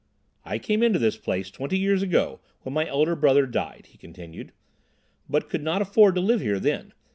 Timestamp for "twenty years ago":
1.51-2.39